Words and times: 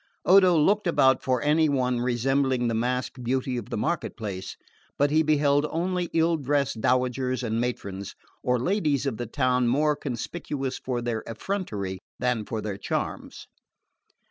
Odo 0.25 0.57
looked 0.57 0.87
about 0.87 1.21
for 1.21 1.43
any 1.43 1.69
one 1.69 1.99
resembling 1.99 2.67
the 2.67 2.73
masked 2.73 3.23
beauty 3.23 3.55
of 3.55 3.69
the 3.69 3.77
market 3.77 4.17
place; 4.17 4.57
but 4.97 5.11
he 5.11 5.21
beheld 5.21 5.67
only 5.69 6.09
ill 6.11 6.37
dressed 6.37 6.81
dowagers 6.81 7.43
and 7.43 7.61
matrons, 7.61 8.15
or 8.41 8.57
ladies 8.57 9.05
of 9.05 9.17
the 9.17 9.27
town 9.27 9.67
more 9.67 9.95
conspicuous 9.95 10.79
for 10.79 11.03
their 11.03 11.23
effrontery 11.27 11.99
than 12.17 12.45
for 12.45 12.61
their 12.61 12.77
charms. 12.79 13.45